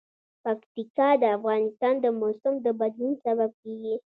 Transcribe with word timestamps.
پکتیکا 0.43 1.09
د 1.21 1.23
افغانستان 1.37 1.93
د 2.01 2.05
موسم 2.19 2.53
د 2.65 2.67
بدلون 2.79 3.13
سبب 3.23 3.51
کېږي. 3.61 3.95